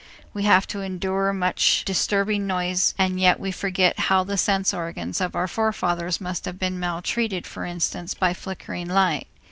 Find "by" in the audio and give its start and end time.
8.15-8.33